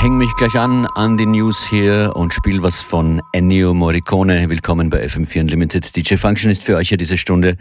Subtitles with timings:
[0.00, 4.48] häng mich gleich an an die News hier und spiel was von Ennio Morricone.
[4.48, 5.94] Willkommen bei FM4 Unlimited.
[5.94, 7.58] DJ Function ist für euch hier diese Stunde.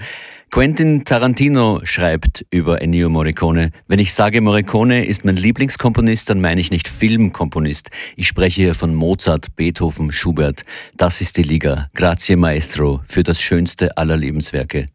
[0.50, 3.72] Quentin Tarantino schreibt über Ennio Morricone.
[3.90, 7.90] Wenn ich sage, Morricone ist mein Lieblingskomponist, dann meine ich nicht Filmkomponist.
[8.16, 10.62] Ich spreche hier von Mozart, Beethoven, Schubert.
[10.96, 11.90] Das ist die Liga.
[11.94, 14.86] Grazie Maestro für das schönste aller Lebenswerke.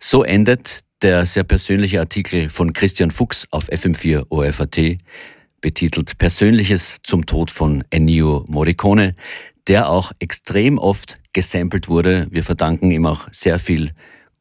[0.00, 4.98] So endet der sehr persönliche Artikel von Christian Fuchs auf FM4 OFAT
[5.62, 9.14] betitelt Persönliches zum Tod von Ennio Morricone,
[9.66, 12.26] der auch extrem oft gesampelt wurde.
[12.30, 13.92] Wir verdanken ihm auch sehr viel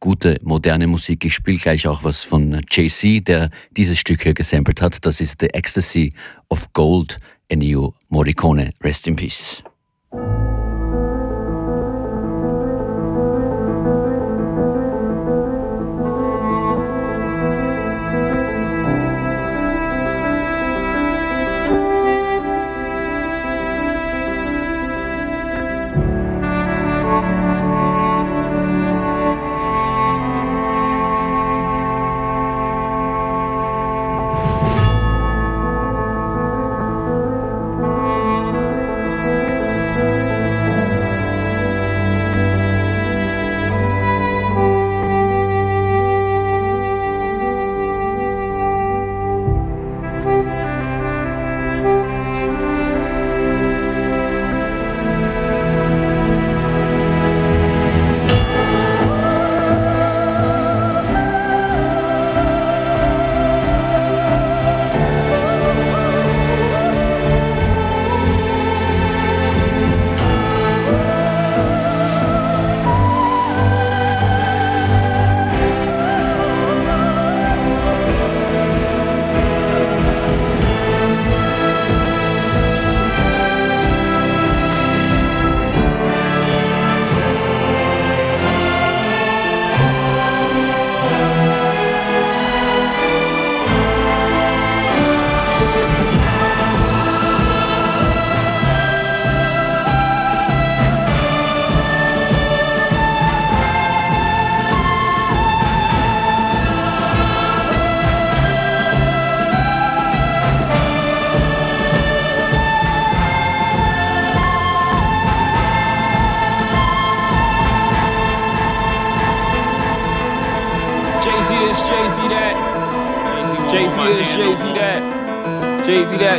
[0.01, 1.23] gute moderne Musik.
[1.23, 5.05] Ich spiele gleich auch was von JC, der dieses Stück hier gesampelt hat.
[5.05, 6.11] Das ist The Ecstasy
[6.49, 7.17] of Gold,
[7.47, 8.73] Ennio Morricone.
[8.83, 9.63] Rest in Peace.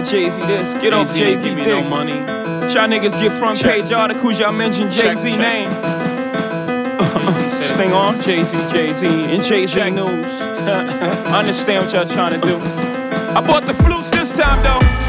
[0.05, 0.75] Jay Z this.
[0.75, 1.65] Get off Jay Z thing.
[1.65, 2.13] No money.
[2.13, 3.83] Y'all niggas get front Check.
[3.83, 4.39] page articles.
[4.39, 5.71] Y'all mention Jay Z name.
[7.59, 10.33] this thing on Jay Z, Jay Z, and Jay Z news.
[11.33, 12.57] Understand what y'all trying to do.
[12.59, 15.02] I bought the flutes this time though.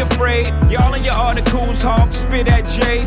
[0.00, 0.48] Afraid.
[0.70, 3.02] Y'all in your articles, hawk, spit at Jay.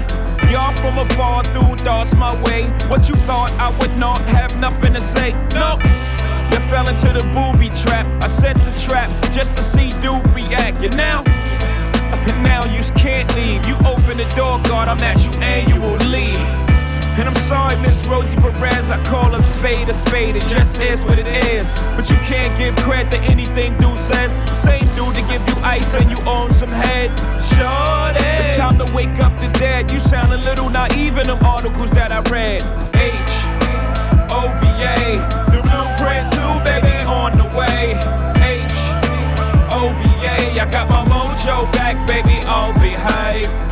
[0.51, 2.69] Y'all from afar through thoughts my way.
[2.87, 5.31] What you thought I would not have nothing to say?
[5.53, 5.77] No.
[6.51, 8.05] You fell into the booby trap.
[8.23, 10.83] I set the trap just to see dude react.
[10.83, 13.65] And now, and now you can't leave.
[13.67, 16.62] You open the door, God, I'm at you annually.
[17.15, 21.05] And I'm sorry, Miss Rosie Perez, I call a spade a spade, it just is
[21.05, 21.69] what it is.
[21.95, 24.33] But you can't give credit to anything dude says.
[24.59, 27.17] Same dude to give you ice and you own some head.
[27.39, 29.91] Sure It's time to wake up the dead.
[29.91, 32.63] You sound a little naive in them articles that I read.
[32.95, 33.33] H
[34.31, 35.21] O V A,
[35.53, 37.93] the blueprint too, baby, on the way.
[38.41, 38.73] H
[39.71, 43.62] O V A, I got my mojo back, baby, I'll behave.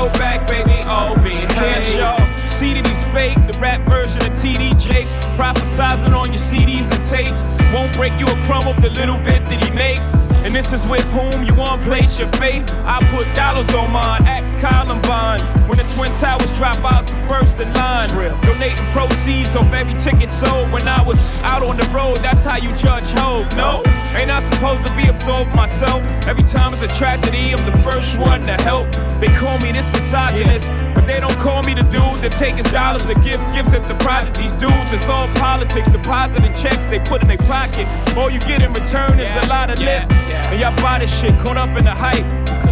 [0.00, 0.80] My mojo back, baby.
[0.84, 1.14] Oh,
[1.50, 3.36] can't y'all see that he's fake?
[3.50, 7.42] The rap version of TD Jakes, prophesizing on your CDs and tapes.
[7.72, 10.12] Won't break you a crumb of the little bit that he makes.
[10.42, 12.64] And this is with whom you want to place your faith.
[12.84, 15.40] I put dollars on mine, ask Columbine.
[15.68, 18.08] When the Twin Towers drop, I was the first in line.
[18.42, 20.72] Donating proceeds of every ticket sold.
[20.72, 23.46] When I was out on the road, that's how you judge hope.
[23.54, 23.82] No,
[24.18, 26.02] ain't I supposed to be absorbed myself?
[26.26, 28.90] Every time it's a tragedy, I'm the first one to help.
[29.20, 32.70] They call me this misogynist, but they don't call me the dude that take his
[32.72, 34.38] dollars to give gifts at the project.
[34.38, 37.86] These dudes, it's all politics, depositing checks they put in their pocket.
[38.16, 40.08] All you get in return is a lot of lip.
[40.32, 42.24] And y'all buy this shit caught up in the hype.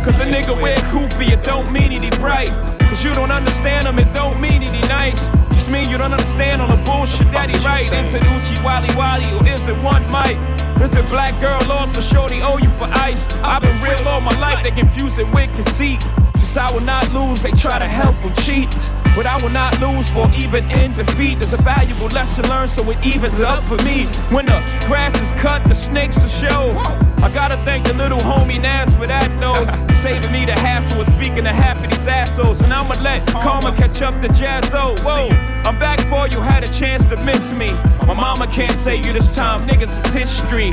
[0.04, 2.50] Cause a nigga wear goofy, it don't mean he bright.
[2.80, 5.20] Cause you don't understand him, it don't mean he nice.
[5.50, 7.92] Just mean you don't understand all the bullshit that he write.
[7.92, 10.36] Is it Oochie Wally Wally or is it one mic?
[10.80, 13.26] Is it black girl lost or shorty owe you for ice?
[13.42, 16.02] I've been real all my life, they confuse it with conceit.
[16.36, 18.70] Since I will not lose, they try to help them cheat.
[19.14, 21.40] But I will not lose for even in defeat.
[21.40, 24.06] There's a valuable lesson learned, so it evens up for me.
[24.30, 27.07] When the grass is cut, the snakes will show.
[27.22, 29.94] I gotta thank the little homie Nas for that though.
[29.94, 32.60] Saving me the hassle of speaking to half of these assholes.
[32.60, 34.94] And I'ma let karma catch up to Jaz-O.
[35.02, 35.28] Whoa,
[35.68, 37.72] I'm back for you, had a chance to miss me.
[38.06, 40.70] My mama can't say you this time, niggas is history.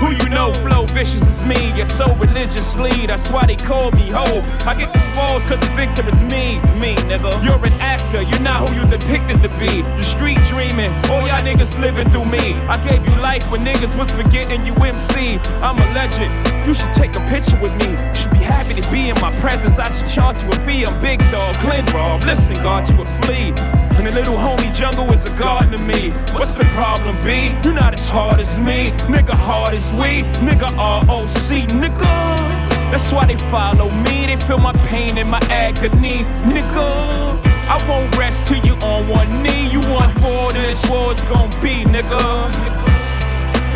[0.00, 1.72] Who you know, flow vicious is me.
[1.76, 4.42] You're so religiously, that's why they call me ho.
[4.66, 7.32] I get the spoils cause the victim is me, me nigga.
[7.44, 9.82] You're an actor, you're not who you depicted to be.
[9.82, 12.54] The street dreaming, all y'all niggas living through me.
[12.68, 15.38] I gave you life when niggas was forgetting you MC.
[15.62, 16.32] I'm a legend,
[16.66, 17.90] you should take a picture with me.
[17.90, 19.78] You should be happy to be in my presence.
[19.78, 20.84] I should charge you a fee.
[20.84, 22.24] I'm big dog, Glenn Rob.
[22.24, 23.52] Listen, God, you a flea.
[23.98, 26.10] And the little homie jungle is a garden to me.
[26.32, 27.52] What's the problem, B?
[27.64, 28.92] You're not as hard as me.
[29.12, 30.22] Nigga, hard as we.
[30.44, 31.68] Nigga, ROC.
[31.82, 32.90] Nigga.
[32.90, 34.26] That's why they follow me.
[34.26, 36.24] They feel my pain and my agony.
[36.52, 37.38] Nigga.
[37.68, 39.70] I won't rest till you on one knee.
[39.70, 42.48] You want more than this war's gonna be, nigga.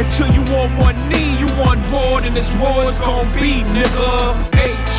[0.01, 4.35] Until you want one knee, you want more than this war's gonna be, nigga.
[4.55, 4.95] H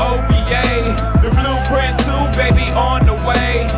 [0.00, 0.30] O V
[0.64, 3.68] A, the blueprint too, baby, on the way.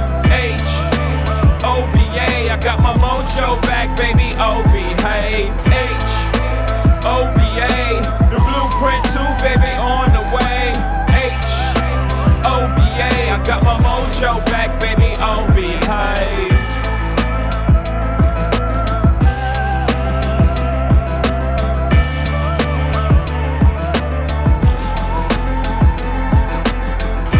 [1.64, 2.50] OVA.
[2.50, 4.34] I got my mojo back, baby.
[4.38, 5.54] O behave.
[5.66, 6.01] H
[7.04, 7.98] OVA.
[8.30, 10.70] The blueprint too, baby, on the way.
[11.10, 11.50] H
[12.46, 13.30] OVA.
[13.30, 15.14] I got my mojo back, baby.
[15.18, 16.52] O behave.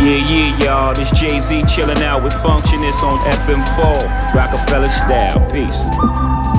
[0.02, 0.94] Yeah, yeah, y'all.
[0.94, 4.34] This Jay Z chilling out with Functionist on FM4.
[4.34, 5.38] Rockefeller style.
[5.52, 6.51] Peace.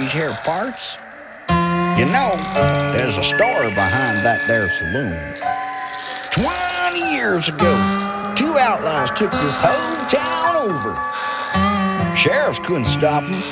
[0.00, 0.98] These here parts.
[1.98, 2.36] You know,
[2.92, 5.16] there's a story behind that there saloon.
[6.32, 7.72] 20 years ago,
[8.36, 10.92] two outlaws took this whole town over.
[12.16, 13.42] Sheriffs couldn't stop them.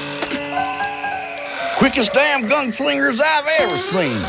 [1.79, 4.20] Quickest damn gunslingers I've ever seen.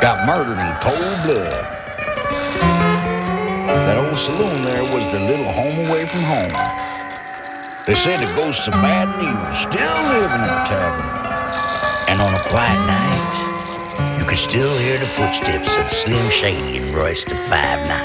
[0.00, 1.64] Got murdered in cold blood.
[3.86, 6.89] That old saloon there was the little home away from home.
[7.86, 12.10] They said the ghosts of bad news still live in that tavern.
[12.10, 16.94] And on a quiet night, you can still hear the footsteps of Slim Shady and
[16.94, 18.04] Royce the Five Nine.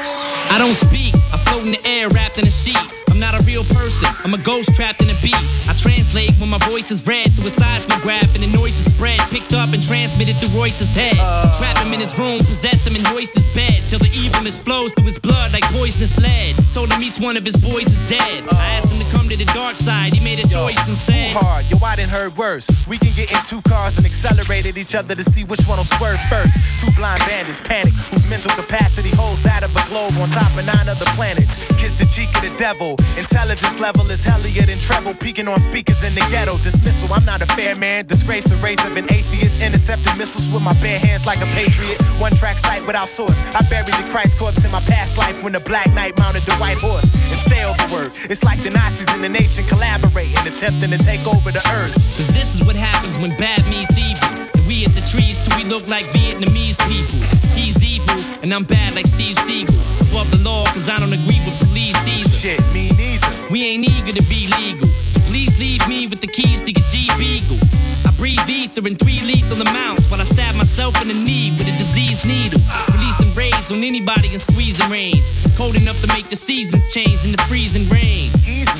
[0.49, 2.77] I don't speak, I float in the air wrapped in a sheet.
[3.15, 5.39] I'm not a real person, I'm a ghost trapped in a beat.
[5.69, 9.21] I translate when my voice is read through a seismograph and the noise is spread,
[9.31, 11.15] picked up and transmitted through Royce's head.
[11.17, 11.57] Uh.
[11.57, 14.91] Trap him in his room, possess him and hoist his bed till the evilness flows
[14.91, 16.57] through his blood like poisonous lead.
[16.73, 18.43] Told him each one of his boys is dead.
[18.51, 18.75] I uh.
[18.75, 21.63] asked him to come to the dark side, he made a choice and said, hard,
[21.71, 22.67] yo, I didn't heard worse.
[22.85, 25.77] We can get in two cars and accelerate at each other to see which one
[25.77, 26.57] will swerve first.
[26.83, 30.65] Two blind bandits panic, whose mental capacity holds that of a globe on top of
[30.65, 31.55] nine other planets.
[31.79, 32.97] Kiss the cheek of the devil.
[33.17, 36.57] Intelligence level is hellier than treble, peaking on speakers in the ghetto.
[36.57, 38.05] Dismissal, I'm not a fair man.
[38.05, 39.61] Disgrace the race of an atheist.
[39.61, 42.01] Intercepting missiles with my bare hands like a patriot.
[42.19, 43.39] One track sight without source.
[43.53, 46.55] I buried the Christ corpse in my past life when the Black Knight mounted the
[46.55, 48.11] white horse and stay overwork.
[48.29, 51.93] It's like the Nazis and the nation collaborating, attempting to take over the earth.
[52.17, 54.34] Cause this is what happens when bad meets evil.
[54.67, 57.21] We at the trees till we look like Vietnamese people.
[57.53, 59.77] He's evil, and I'm bad like Steve Seagal.
[60.09, 62.29] Above the law, cause I don't agree with police either.
[62.29, 63.27] Shit, me neither.
[63.51, 64.87] We ain't eager to be legal.
[65.05, 67.59] So please leave me with the keys to your Jeep Eagle.
[68.05, 71.67] I breathe ether in three lethal amounts while I stab myself in the knee with
[71.67, 72.61] a diseased needle.
[72.93, 75.29] Releasing rays on anybody in squeezing range.
[75.55, 78.31] Cold enough to make the seasons change in the freezing rain.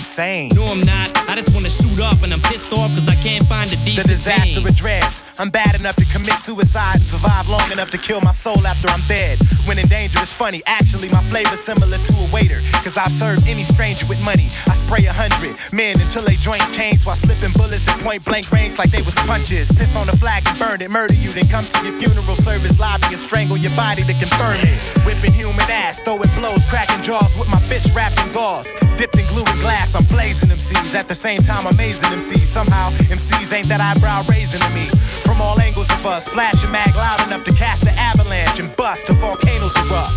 [0.06, 0.52] Insane.
[0.54, 1.18] No, I'm not.
[1.28, 4.06] I just wanna shoot up and I'm pissed off cause I can't find a decent
[4.06, 5.24] The disaster of dreads.
[5.40, 8.88] I'm bad enough to commit suicide and survive long enough to kill my soul after
[8.88, 9.40] I'm dead.
[9.66, 10.62] When in danger, it's funny.
[10.68, 12.62] Actually, my flavor's similar to a waiter.
[12.86, 14.48] Cause I serve any stranger with money.
[14.68, 18.52] I spray a hundred men until they joints change while slipping bullets at point blank
[18.52, 19.72] range like they was punches.
[19.72, 22.80] Piss on the flag and burn it, murder you, then come to your funeral service
[22.80, 24.78] lobby and strangle your body to confirm it.
[25.04, 28.72] Whipping human ass, throwing blows, cracking jaws with my fist wrapped in gauze.
[28.98, 30.94] Dipped in glue and glass, I'm blazing MCs.
[30.94, 32.48] At the same time, amazing MCs.
[32.48, 34.88] Somehow, MCs ain't that eyebrow raising to me.
[35.24, 38.76] From all angles of us, flash a mag loud enough to cast the avalanche and
[38.76, 40.12] bust the volcanoes erupt.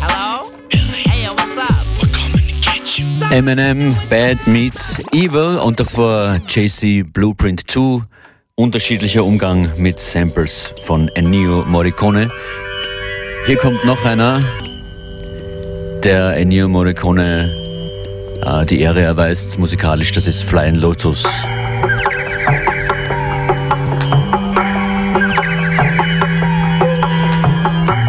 [0.00, 0.52] Hello?
[0.70, 1.86] Hey, yo, what's up?
[3.32, 8.02] Eminem, Bad Meets Evil und davor JC Blueprint 2.
[8.54, 12.30] Unterschiedlicher Umgang mit Samples von Ennio Morricone.
[13.46, 14.42] Hier kommt noch einer,
[16.04, 17.69] der Ennio Morricone
[18.66, 20.12] die Ehre erweist musikalisch.
[20.12, 21.24] Das ist Flying Lotus.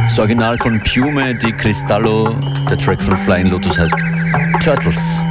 [0.04, 2.36] Das Original von Piume di Cristallo,
[2.70, 3.96] der Track von Flying Lotus heißt
[4.62, 5.22] Turtles.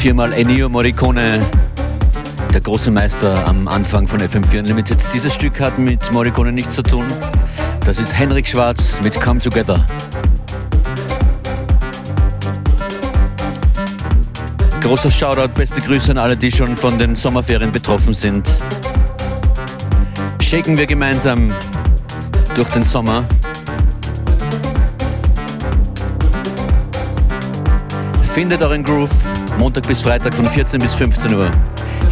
[0.00, 1.46] Viermal Ennio Morricone,
[2.54, 4.96] der große Meister am Anfang von FM4 Unlimited.
[5.12, 7.04] Dieses Stück hat mit Morricone nichts zu tun.
[7.84, 9.84] Das ist Henrik Schwarz mit Come Together.
[14.80, 18.48] Großer Shoutout, beste Grüße an alle, die schon von den Sommerferien betroffen sind.
[20.40, 21.52] Shaken wir gemeinsam
[22.54, 23.22] durch den Sommer.
[28.32, 29.29] Findet euren Groove
[29.60, 31.50] Montag bis Freitag von 14 bis 15 Uhr.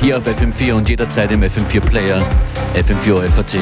[0.02, 2.20] Hier auf FM4 und jederzeit im FM4 Player,
[2.74, 3.58] FM4 FAT.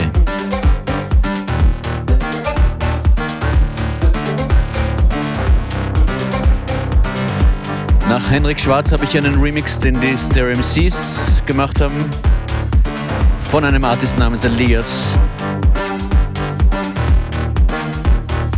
[8.09, 11.95] Nach Henrik Schwarz habe ich einen Remix, den die Stereo MCs gemacht haben,
[13.49, 15.15] von einem Artist namens Elias.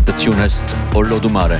[0.07, 1.59] Der Tune heißt Olodumare.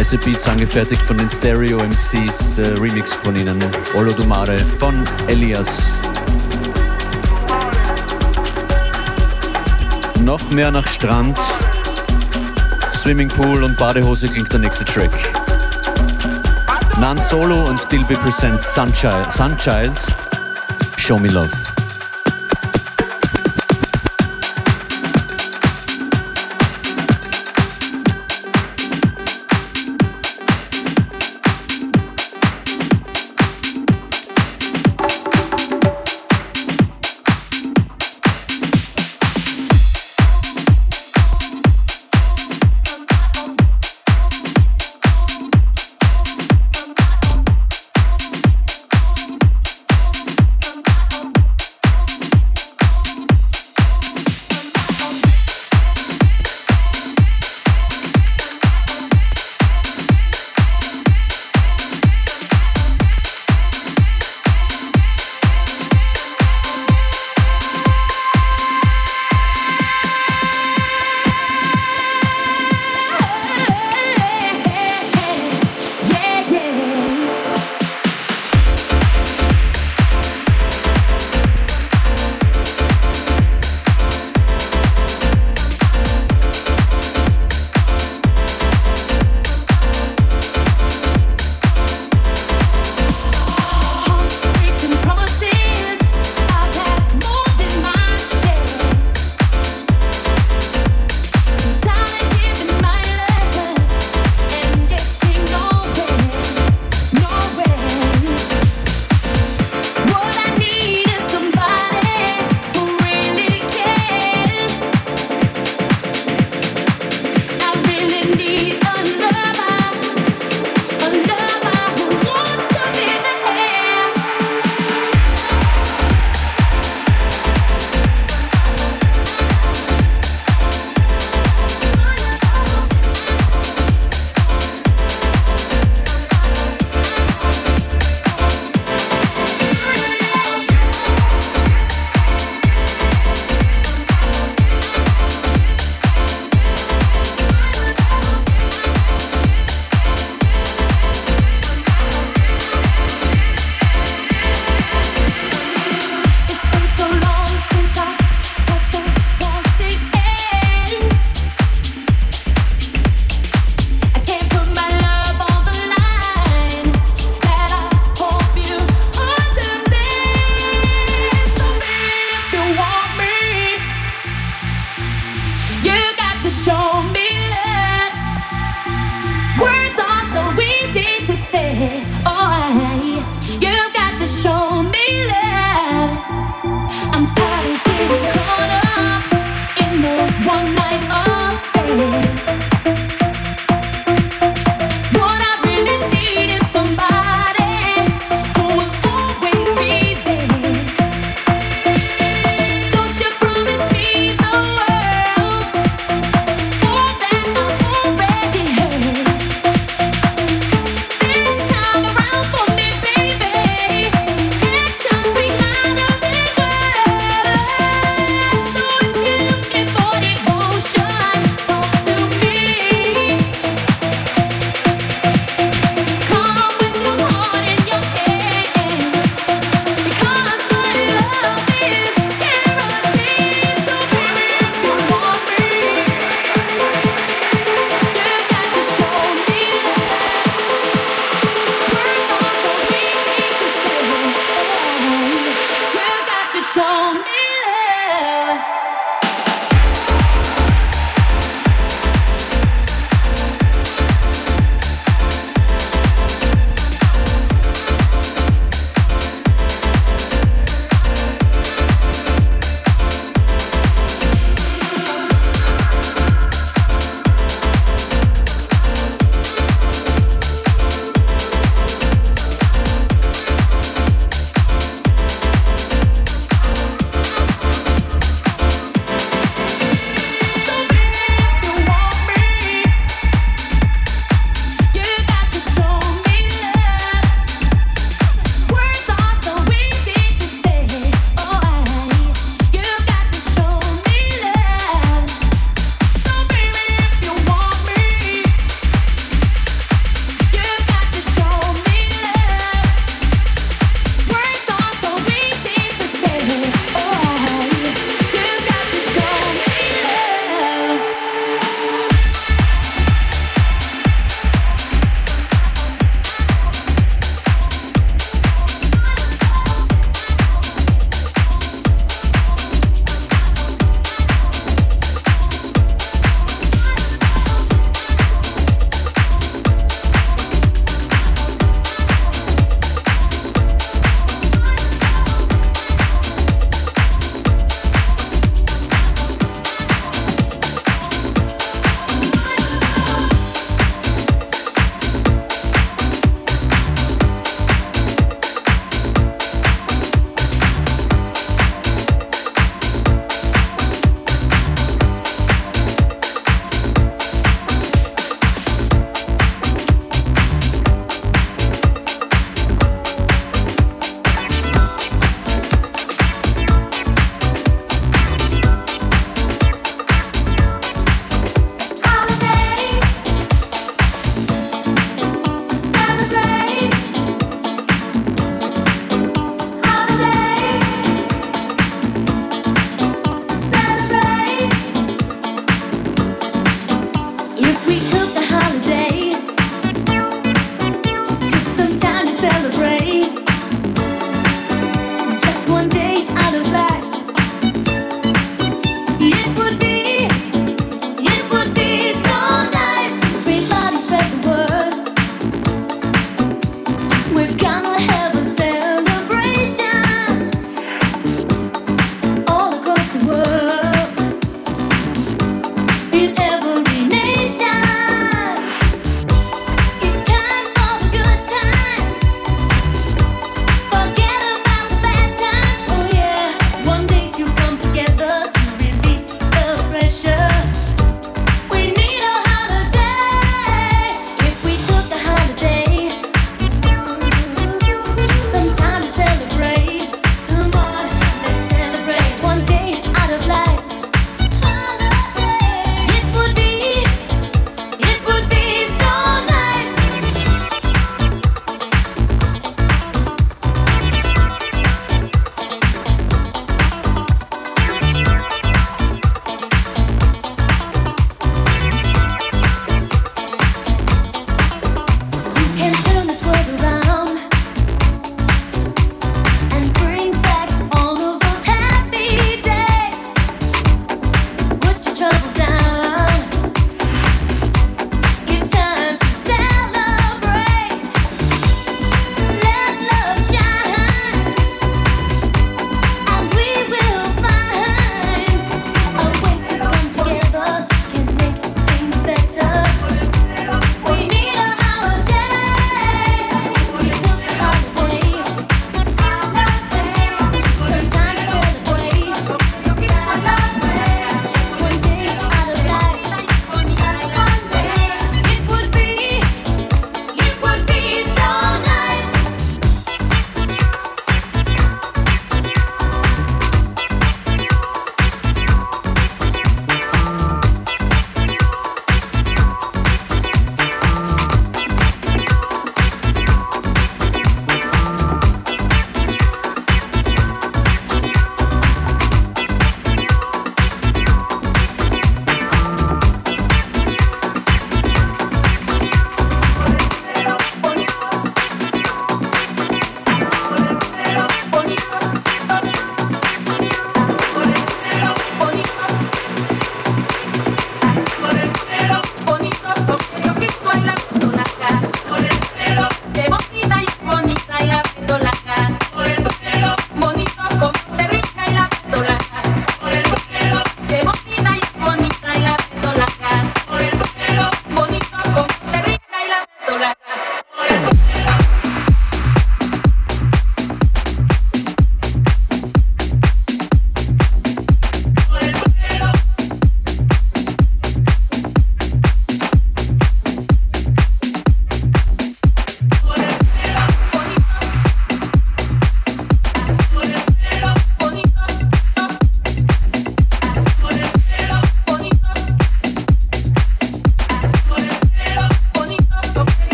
[0.00, 3.62] Diese Beats angefertigt von den Stereo MCs, der Remix von ihnen,
[3.94, 5.92] Olodumare von Elias.
[10.24, 11.38] Noch mehr nach Strand,
[12.94, 15.12] Swimmingpool und Badehose klingt der nächste Track.
[16.98, 19.98] Nan Solo und Dilby presents Sunchild, Sunchild,
[20.96, 21.69] Show Me Love.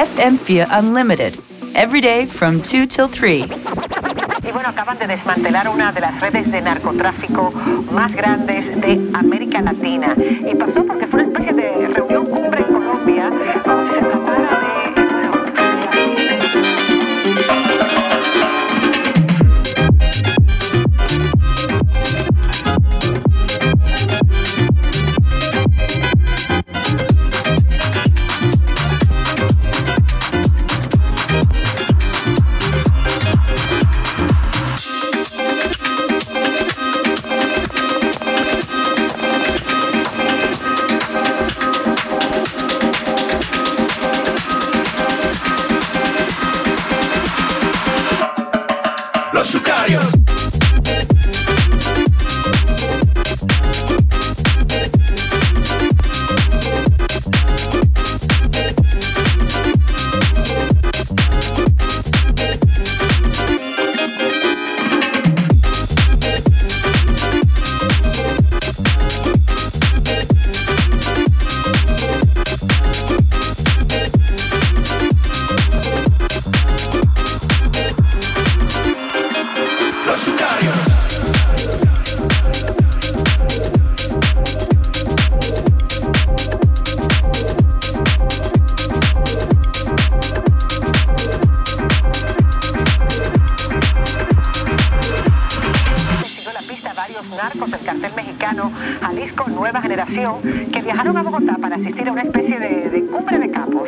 [0.00, 1.34] FM4 Unlimited,
[1.74, 3.44] every day from 2 till 3.
[4.42, 7.52] Y bueno, acaban de desmantelar una de las redes de narcotráfico
[7.92, 10.14] más grandes de América Latina.
[10.16, 13.30] Y pasó porque fue una especie de reunión cumbre en Colombia,
[13.62, 14.79] como si se tratara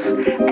[0.01, 0.51] Dios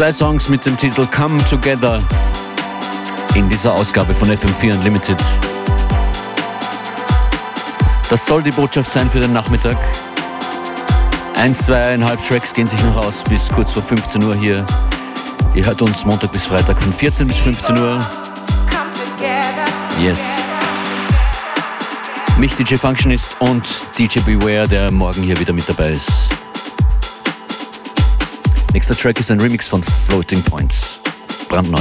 [0.00, 2.02] Zwei Songs mit dem Titel Come Together
[3.34, 5.18] in dieser Ausgabe von FM4 Unlimited.
[8.08, 9.76] Das soll die Botschaft sein für den Nachmittag.
[11.36, 14.66] Ein, zweieinhalb Tracks gehen sich noch aus bis kurz vor 15 Uhr hier.
[15.54, 17.98] Ihr hört uns Montag bis Freitag von 14 bis 15 Uhr.
[20.00, 20.18] Yes.
[22.38, 26.39] Mich DJ Functionist und DJ Beware, der morgen hier wieder mit dabei ist.
[28.72, 31.00] Nächster Track ist ein Remix von Floating Points.
[31.48, 31.80] Brandneu.